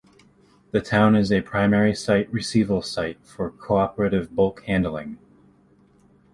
[0.71, 5.19] The town is a primary site receival site for Cooperative Bulk Handling.